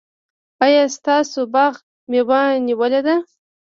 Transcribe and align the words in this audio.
ایا 0.65 0.83
ستاسو 0.95 1.39
باغ 1.53 1.75
مېوه 2.09 2.41
نیولې 2.67 3.01
ده؟ 3.07 3.15